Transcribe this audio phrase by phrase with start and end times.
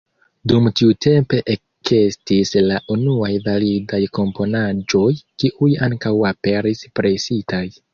[0.51, 5.09] Dum tiu tempo ekestis la unuaj validaj komponaĵoj,
[5.41, 7.67] kiuj ankaŭ aperis presitaj.